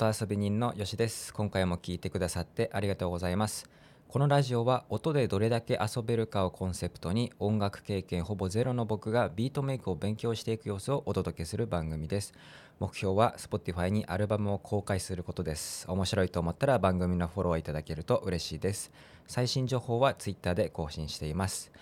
[0.00, 1.34] 音遊び人のよしです。
[1.34, 3.68] 今回も聞いてくださってありがとうございます。
[4.06, 12.32] このラジオは音でどれだけ遊べるかをコンセプトに音楽経験ほぼゼロの僕がビートメイクを勉強していく様子をお届けする番組です。
[12.78, 15.84] 目標は Spotify にアルバムを公開することです。
[15.90, 18.92] 面白いと思ったら番組のフォローいただけると嬉しいです。
[19.26, 21.72] 最新情報は Twitter で更新しています。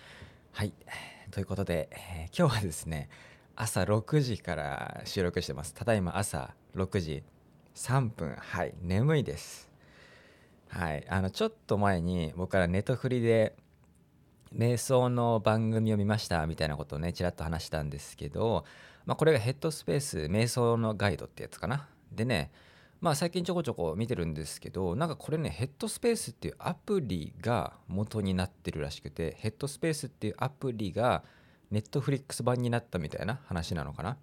[0.53, 0.73] はい。
[1.29, 3.09] ということで、えー今日はですね
[3.55, 5.75] 朝6時から収録してます。
[5.75, 7.23] ただいま朝6時
[7.77, 8.73] 3分はい。
[8.81, 9.69] 眠いです。
[10.67, 11.05] はい。
[11.07, 13.55] あのちょっと前に僕からネトフリで
[14.53, 18.65] 瞑想の番組を見ましたみたいなことをねちらっと話したんですけど、
[19.05, 21.87] まあ、これがヘッドスペース瞑想のガイドってやつかな。
[22.11, 22.49] でね
[22.99, 31.23] まあ最近ちょこちょこ見てるんですけどなんかこれねヘッドスペースっていうアプリが元になってるらしくてヘッドスペースっていうアプリが
[31.69, 34.17] ネットフリックス版になったみたいな話なのかな。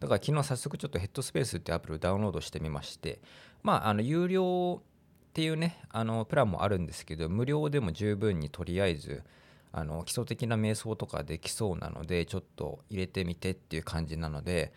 [0.00, 3.20] だから昨日早速ちょっとヘッドスペースってアプリをダウンロードしてみまして
[3.62, 9.22] まああの有料っていうねあのプランもあるんですけど無料でも十分にとりあえず
[9.72, 14.72] あの基礎的な瞑想とかできそうなのでちょっと入れてみてっていう感じなので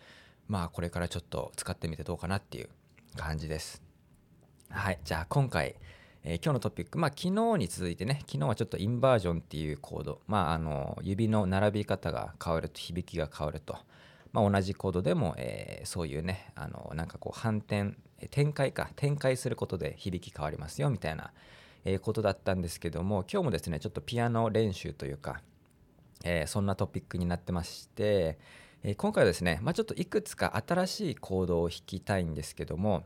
[0.48, 2.68] まあこれからちょっと使ってみてどうかなっていう
[3.16, 3.82] 感じです。
[4.70, 5.76] はいじゃあ今回
[6.24, 13.76] えー今日のトピック、まあ、昨日に続いてね、昨日はちょっとインバージョンっていうコード、まあ、あの指の並び方が変わると、響きが変わると、
[14.32, 17.94] まあ、同じコードでも、えーそういうね、あのなんかこう反転、
[18.30, 21.32] 展開か、展開することで響き変わりますよみたいな、
[21.84, 25.42] えーことだったんですけども、今日もですね、ちょっとピアノ練習というか、
[26.24, 28.38] えーそんなトピックになってまして、
[28.84, 33.04] え今回はですね、まあ、ちょっといくつか新しいコードを弾きたいんですけども、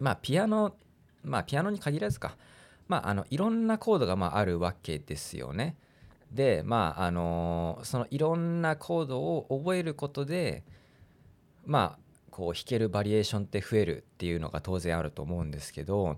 [0.00, 0.74] まあ、ピアノ、
[1.22, 2.36] まあ、ピアノに限らずか、
[2.88, 5.76] まあ、あのいろんなコードがまああるわけですよね。
[6.32, 10.64] で、まああのそのいろんなコードを覚えることで、
[11.64, 16.16] まあ、こう弾けるバリエーションって増えるっていうのが当然あると思うんですけど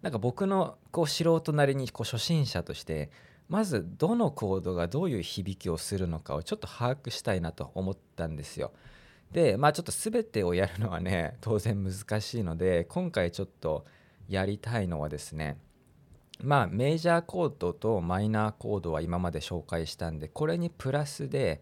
[0.00, 3.10] なんか僕のこう素人なりにこう初心者として
[3.48, 8.72] まずどのコードがどういう響きをするのかをちょっと把握したいなと思ったんですよ。
[9.32, 13.84] でまあちょっと全てをやるのはね当然難しいので今回ちょっと
[14.28, 15.58] やりたいのはですね
[16.42, 21.60] まあメジャーコードとマイナーコードは今まで紹介したんでこれにプラスで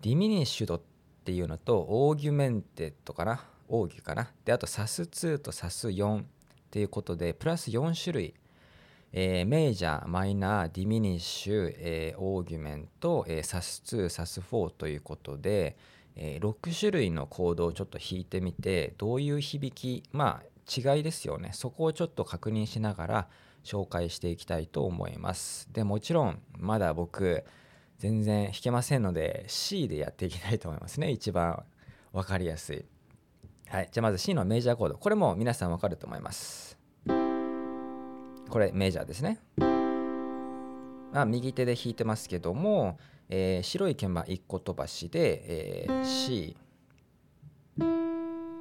[0.00, 0.80] ディミニッシュドっ
[1.24, 3.44] ていうのとオーギュメンテッドかな？
[3.68, 4.30] オーギュかな？
[4.44, 6.24] であとサス2とサス4っ
[6.70, 8.34] ていうことでプラス4種類。
[9.16, 15.76] えーメジャー、マイナー、ディミニッシュ、えーオーギュメント、えーサス2、サス4ということで、
[16.16, 20.02] えー6種類のコードをちょっと弾いてみてどういう響き？
[20.10, 21.50] まあ違いですよね。
[21.52, 23.28] そこをちょっと確認しながら
[23.64, 25.68] 紹介していきたいと思います。
[25.72, 27.44] でもちろんまだ僕
[27.98, 31.10] 全然弾けませんので C でやっていきたいと思いますね。
[31.10, 31.64] 一番
[32.12, 32.84] わかりやすい。
[33.68, 33.88] はい。
[33.90, 34.96] じゃあまず C のメジャーコード。
[34.96, 36.78] これも皆さんわかると思います。
[37.06, 39.40] これメジャーですね。
[41.12, 42.98] あ右手で弾いてますけども、
[43.28, 46.56] えー白い鍵盤1個飛ばしで、えー C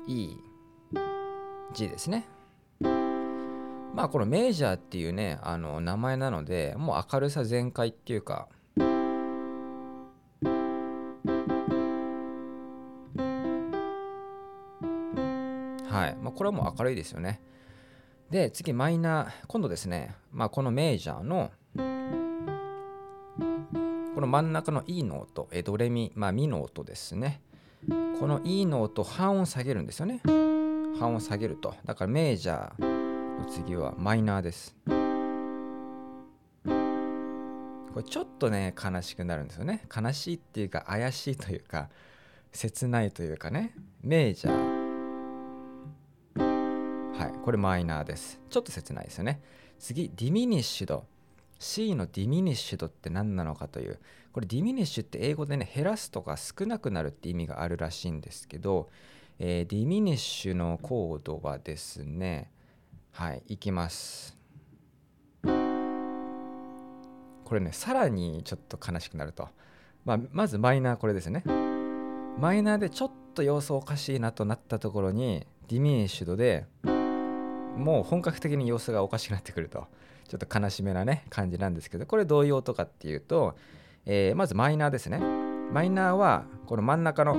[0.07, 0.37] E
[1.73, 2.25] G ですね。
[3.93, 8.47] まあこのメジャーっていうねあの名前なのでもう明るさ全開っていうか
[15.89, 17.39] はい、まあ、これはもう明るいですよね
[18.31, 21.51] で次マイナー今度ですね、まあ、このメジャーの
[24.15, 27.41] この真ん中の E の音、えドレミ、まあ、ミの音ですね。
[28.19, 30.21] この E の音、半音下げるんですよね。
[30.99, 31.73] 半音下げると。
[31.83, 33.02] だからメジャー
[33.39, 34.75] の次はマイナーです。
[37.93, 39.85] これちょっとね、悲しくなるんですよね。
[39.95, 41.89] 悲しいっていうか、怪しいというか、
[42.51, 43.75] 切ないというかね。
[44.01, 44.83] メジャー。
[47.17, 48.41] はい、これマイナーです。
[48.49, 49.41] ちょっと切ないですよね。
[49.77, 51.05] 次、ディミニッシュド。
[51.63, 53.97] C のディミニッシュドって何なのかという
[54.33, 58.89] これディミニッシュって英語でね減らすとか少なくなるって意味があるらしいんですけど、
[59.39, 62.51] えーディミニッシュのコードはですね
[63.13, 64.37] はいいきます。
[65.43, 65.49] こ
[67.53, 69.49] れねさらにちょっと悲しくなると、
[70.03, 71.43] まあ、まずマイナーこれですね。
[72.39, 76.65] マイナーでちょっと様子おかしいなとなったところにディミニッシュドで
[77.77, 79.85] もう本格的に様子がおかしくなってくると。
[80.27, 83.55] ちょっと悲しめなね感じなんですけどこれどういう音かっていうと、
[84.05, 85.19] えーまずマイナーですね。
[85.19, 87.35] マイナーはこの真ん中の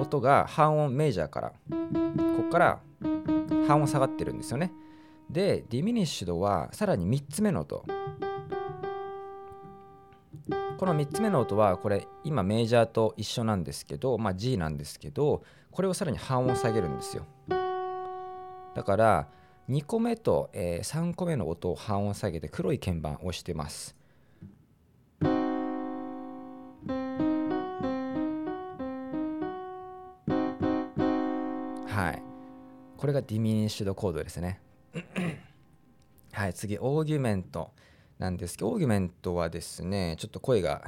[0.00, 2.80] 音が半音メジャーからここから
[3.66, 4.72] 半音下がってるんですよね。
[5.30, 7.84] でディミニッシュドはさらに3つ目の音。
[10.78, 17.24] この3つ目の音はこれ今メジャーと一緒なんですけど、まあ、G なんですけどこれをさらに半音下げるんですよ。
[18.74, 19.28] だから
[19.68, 23.96] 2個目と、え、3個目の音を半音下げて黒い鍵盤を押してます。
[31.96, 32.22] はい。
[32.98, 34.60] これがディミニッシュドコードですね。
[36.30, 37.72] はい次オーギュメント
[38.18, 40.82] なんですけどオーギュメントはですねちょっと声が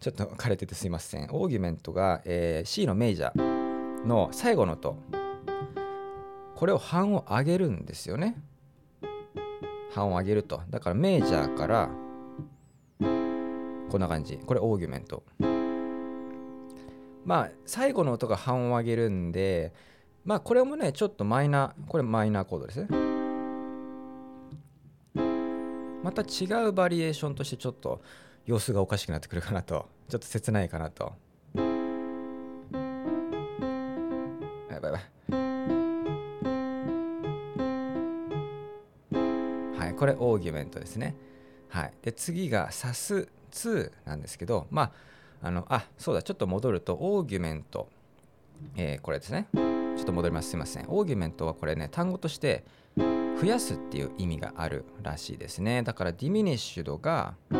[0.00, 1.28] ちょっと枯れててすいません。
[1.30, 4.96] オーギュメントが、えー、C のメイジャーの最後の音。
[6.56, 8.34] これを半音上げるんですよね。
[9.92, 10.60] 半音上げると。
[10.70, 11.88] だからメイジャーから
[12.98, 14.38] こんな感じ。
[14.38, 15.22] これオーギュメント。
[17.24, 19.72] まあ最後の音が半音上げるんで
[20.24, 22.88] まあこれもねちょっとマイナーこれマイナーコードですね。
[26.02, 28.00] また違うバリエーションとしてちょっと
[28.44, 29.88] 様子がおかしくなってくるかなと。
[30.08, 31.12] ちょっと切ないかなと。
[34.70, 35.02] やばいやばい。
[39.78, 41.16] はいこれオーギュメントですね。
[41.68, 41.92] はい。
[42.02, 44.92] で次がサス2なんですけどま
[45.42, 47.88] ああのあそうだちょっと戻るとオーギュメント。
[48.76, 49.48] えー、これですね。
[50.02, 50.50] ちょっと戻ります。
[50.50, 50.86] すいません。
[50.88, 52.64] オーギュメントはこれね単語として
[52.96, 55.84] 増やすっていう意味があるらしいですね。
[55.84, 57.58] だからディミニッシュドが、ま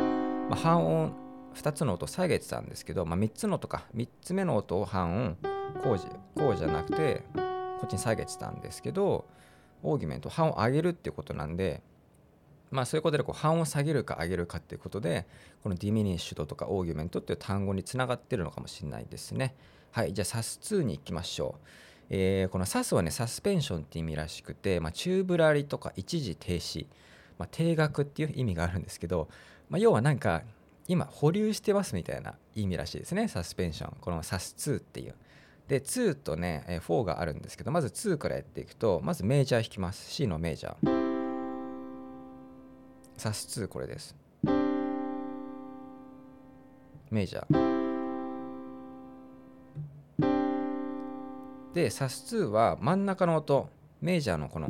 [0.50, 1.12] あ、半音
[1.54, 3.84] 2つの音を下げてたんですけど、まあ、3つの音か。
[3.94, 5.36] 3つ目の音を半音
[5.84, 7.42] こうじこうじゃなくてこ
[7.84, 9.24] っちに下げてたんですけど
[9.84, 11.80] オーギュメント半音上げるっていうことなんで
[12.72, 15.28] まあそういうことでこう半音下げるか上げるかっていうことで
[15.62, 19.54] このディミニッシュドとかオーギュメントっていう単語につながってるのかもしれないですね。
[19.92, 21.66] はいじゃあ SAS2 に行きましょう。
[22.10, 26.86] えー、この SAS はねサスペンションって意味らしくて、まあ、宙ぶらりとか一時停止、
[27.38, 29.28] まあ、定額っていう意味があるんですけど、
[29.70, 30.42] まあ、要はなんか
[30.88, 33.96] 今保留してますみたいな意味らしいですねサスペンション。
[34.00, 35.14] この SAS2 っていう。
[35.68, 40.10] で2とね、え4があるんですけどまず2からやっていくとまずメジャー弾きます。
[40.10, 41.02] C のメジャー。
[43.16, 44.16] SAS2 これです。
[47.10, 47.81] メジャー。
[51.74, 53.68] で SAS2 は真ん中の音
[54.00, 54.68] メジャーのこの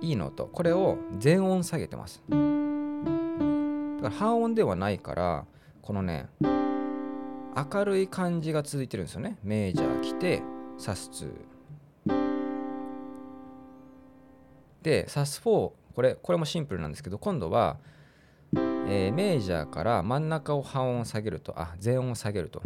[0.00, 2.22] E の音これを全音下げてます。
[2.28, 5.44] だから半音ではないから
[5.82, 9.36] このね明るい感じが続いてるんですよね。
[9.42, 10.42] メジャー来て
[10.78, 11.32] SAS2
[14.82, 17.78] で SAS4 これこれもシンプルなんですけど今度は、
[18.54, 22.62] えー、メジャーから真ん中を半音下げるとあ全音下げると。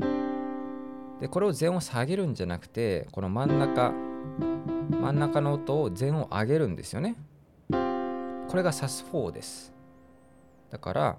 [1.23, 3.93] でこれを全音下げるんじゃなくてこの真ん中
[4.91, 7.15] 真ん中の音を全音上げるんですよね。
[7.71, 7.77] こ
[8.57, 9.73] れが SAS4 です。
[10.69, 11.19] だから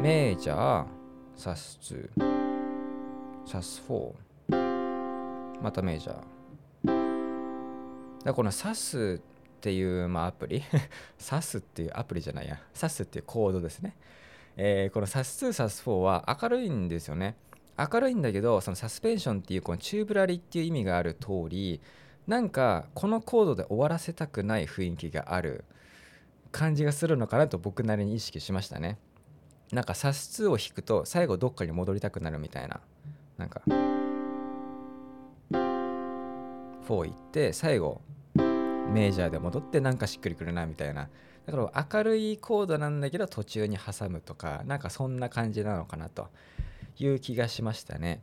[0.00, 0.86] メジャー
[1.34, 2.10] SAS2
[3.46, 4.12] SAS4
[5.62, 8.24] またメジャー。
[8.24, 9.20] だこの SAS っ
[9.62, 10.62] ていう、まあ、アプリ。
[11.18, 12.60] SAS っていうアプリじゃないや。
[12.74, 13.96] SAS っていうコードですね、
[14.58, 17.36] えー、この SAS2、SAS4 は明るいんですよね。
[17.78, 21.80] 明るいんだけどそのサスペンションっていうこのチューブラリっていう意味がある通り
[22.26, 25.64] なんかこのコードで終わらせたくない雰囲気がある
[26.50, 28.98] 感じがするのかなと僕なりに意識しましたね。
[29.72, 32.80] なんかサス2を弾くと最後どっかに戻りたくなるみたいな。
[33.36, 33.62] なんか。
[36.88, 38.00] 4行って最後
[38.90, 41.08] メジャーで戻ってなんかしっくりくるなみたいな。
[41.46, 46.28] だから明るいコードなんだけど途中に挟むとかなんかそんな感じなのかなと。
[46.98, 48.22] いう気がしましたね。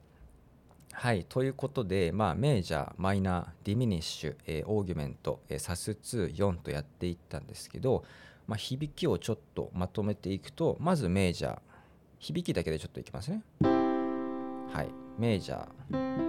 [0.98, 8.06] はい、ということで、まあ、メジャー、マイナー、ディミニッシュ、えー、オーギュメント、えー、サス2、4とやっていったんですけど、
[8.48, 11.60] まあ、響きをちょっとまとめていくと、まずメジャー、
[12.20, 13.44] 響きだけでちょっといきますね。
[13.62, 14.90] はい、
[15.20, 16.26] メジャー。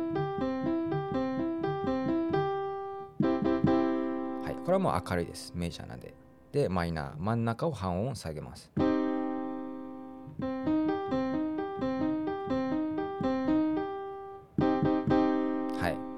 [4.42, 5.52] はい、これはもう明るいです。
[5.54, 6.12] メジャーなんで。
[6.50, 8.70] で、マイナー、真ん中を半音下げます。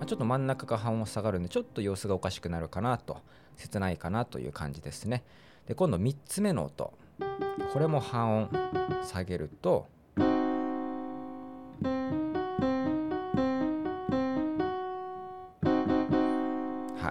[0.08, 3.18] ちょっと真ん中が半音下がるんでちょっと様子がおかしくなるかなと
[3.56, 5.22] 切ないかなという感じですね。
[5.66, 6.94] で今度3つ目の音。
[7.74, 8.48] これも半音
[9.04, 9.86] 下げると
[10.16, 10.24] は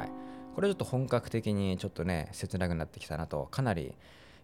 [0.03, 0.11] い。
[0.55, 3.93] これちょっと本格的にちょっとね切なくなってきたなとかなり、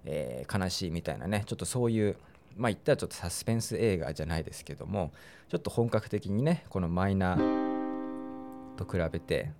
[0.06, 2.18] えー、悲しいみたいなねちょっとそういう
[2.56, 5.12] まあ言ったらちょっとサスペンス映画じゃないですけども
[5.50, 7.63] ちょっと本格的にねこのマイナー
[8.76, 9.52] と比べて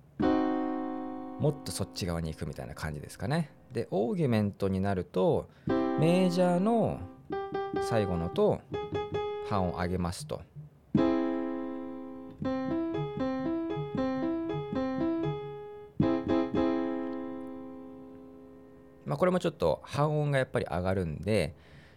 [1.38, 3.50] もっとそっち側に行くみたいな感じですかね。
[3.72, 5.48] でオーギュメントになると
[5.98, 7.00] メジャーの
[7.82, 8.60] 最後のと
[9.48, 10.42] 半を上げますと。
[19.04, 21.54] まあ、これもちょっと半音がやっぱり上がるんで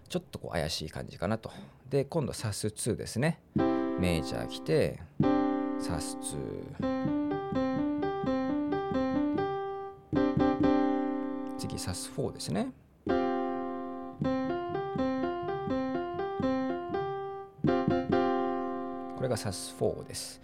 [0.09, 1.51] ちょっとこう怪しい感じかなと
[1.89, 3.39] で今度サス2ですね
[3.99, 4.99] メジャー来て
[5.79, 6.77] サス2
[11.57, 12.71] 次サス4ですね。
[19.15, 20.41] これがサス4です。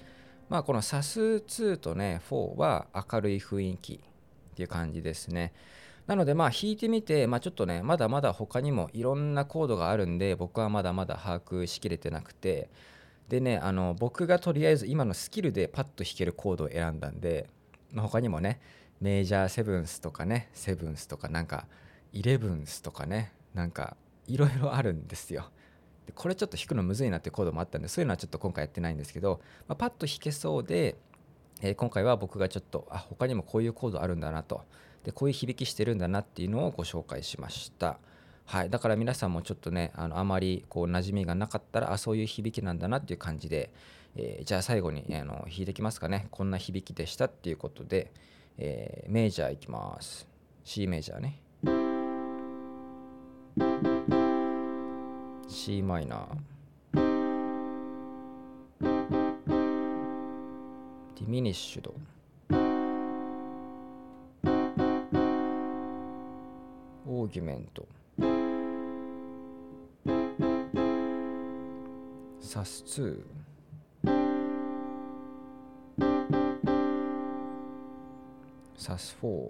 [0.50, 4.00] まあこのサス2とね4は明るい雰囲気っ
[4.56, 5.52] ていう感じですね。
[6.06, 12.70] なのでまあ弾いてみて、まあ、ちょっとねまだまだ他にもいろんなコードがあるんで僕はまだまだ把握しきれてなくて
[13.30, 17.50] でねあの僕がとりあえず今のスキルでパッと弾けるコードを選んだんで、
[17.92, 18.60] まあ、他にもね
[19.01, 21.68] メジャーセブンスとかねセブンスとかなんか
[22.12, 25.50] イレブンスとかねなんかいろいろあるんですよ。
[26.06, 30.98] でこれちょっと弾くのむずいなってコードもあったんでそういうのはちょっと今回やってないんですけど、まあ、パッと弾けそうで、
[31.62, 34.62] えー、今回は僕がちょっとあ他にもこういうコードあるんだなと
[35.03, 38.00] でこういう響きしてるんだなっていうのをご紹介しました。
[38.46, 43.72] はい、だから皆さんもちょっとねあのあまりこう馴染みがなかったらあそういう響きなんだなっていう感じで、
[44.16, 46.28] えー、じゃあ最後にあの弾いてきますかね。
[46.30, 48.12] こんな響きでしたっていうことで、
[48.58, 50.28] えー、メジャーいきます。
[50.64, 51.40] C メジャーね。
[55.48, 56.54] C マイナー
[61.16, 61.94] ディミニッシュド
[67.08, 67.88] オーギュメント
[72.46, 73.24] サス2
[78.76, 79.50] サス4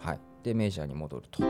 [0.00, 0.18] はい。
[0.42, 1.38] でメジャーに戻ると。
[1.40, 1.46] こ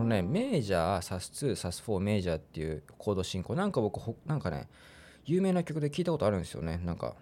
[0.00, 3.54] のねメジャーサス2サス4メジャーっていうコード進行。
[3.54, 4.68] なんか僕なんかね
[5.24, 6.80] 有名な曲で聞いたことあるんですよね。
[6.84, 7.14] なんか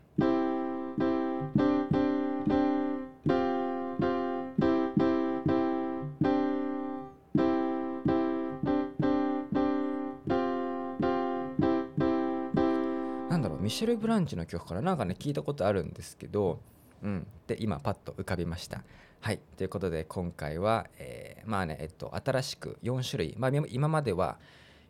[13.69, 16.59] ミシェル・ブランチの曲からなんかね聞いたことあるんですけど、
[17.03, 18.83] うん、で今パッと浮かびました。
[19.21, 19.41] はい。
[19.59, 24.39] ということで今回は、えー、まあねえっと新しく4種類、まあ、今までは、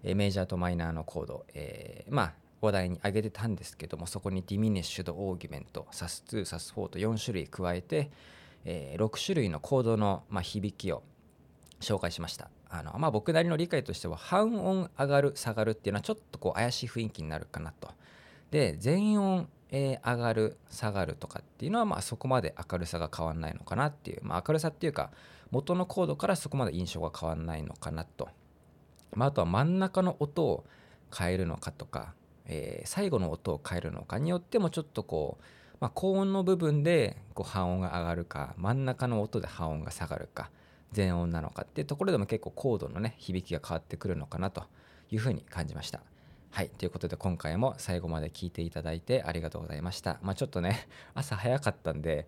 [0.05, 8.13] えー、メジャーとマイナーのコード、えー、まあ話題に挙げてたんですけどもそこにディミニッシュドオーギュメントサス2サス4と4種類加えて、
[8.65, 11.03] えー、6種類のコードの、まあ、響きを
[11.81, 12.49] 紹介しました。
[12.71, 17.89] あの、まあ、僕なりの理解としては半音上がる下がるっていうのはちょっとこう怪しい雰囲気になるかなと
[18.51, 25.11] で全音、えー、上がる下がるとかっていうのはまあそこまで明るさが変わんないのかなっていう、まあ、明るさっていうか
[25.51, 28.29] 元のコードからそこまで印象が変わんないのかなと、
[29.15, 30.65] まあ、あとは真ん中の音を
[31.17, 32.15] 変えるのかとか、
[32.47, 35.45] えー、最後の音を変えるのかによってもちょっとこう、
[35.81, 40.51] まあ、高音の部分でこう半音が上がるか真ん中の音で半音が下がるか
[40.93, 44.65] 全音なのかっていうところでも結構コードのね響きが変わってくるのかなと
[45.11, 46.01] いうふうに感じました。
[46.51, 50.19] はい、ということで今回も最後まで聞いていただいてありがとうございました。
[50.23, 52.27] まあ、ちょっとね、 朝早かったんで、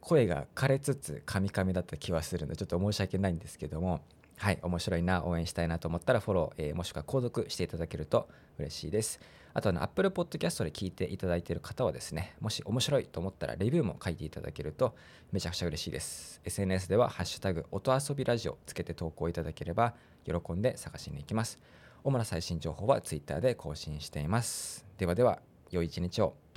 [0.00, 4.00] 声が枯れつつカミカミだった気はするので、ちょっと申し訳ないんですけども、
[4.38, 8.28] はい、面白いな、応援したいなと思ったらフォロー、えー、もしくは購読していただけると
[8.58, 9.20] 嬉しいです。
[9.54, 14.96] あとは、ね、Apple Podcast で聞いていただいている方はですね、もし面白いと思ったらレビューも書いていただけると
[15.30, 16.40] めちゃくちゃ嬉しいです。
[16.44, 19.94] SNS では、ハッシュタグ音遊びラジオつけて投稿いただければ
[20.24, 21.60] 喜んで探しに行きます。
[22.04, 24.84] 主な最新情報は Twitter で更新しています。
[24.98, 25.40] ではでは、
[25.70, 26.41] 良い一日を。